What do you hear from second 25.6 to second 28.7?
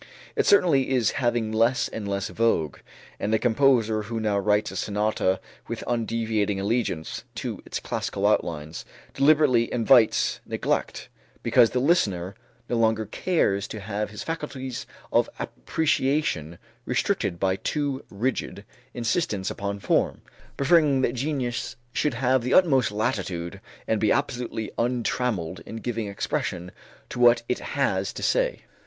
in giving expression to what it has to say.